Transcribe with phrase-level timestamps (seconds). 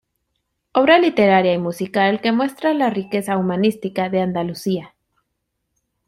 [0.71, 4.95] Obra literaria y musical que muestra la riqueza humanística de Andalucía.